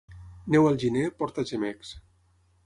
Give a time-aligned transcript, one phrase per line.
[0.55, 1.93] Neu al gener, porta gemecs.